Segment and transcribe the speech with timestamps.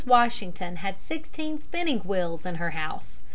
[0.07, 3.21] Washington had sixteen spinning wheels in her house.